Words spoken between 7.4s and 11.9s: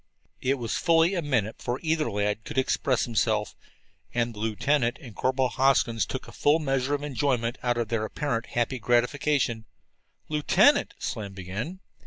out of their apparent happy gratification. "Lieutenant" Slim began.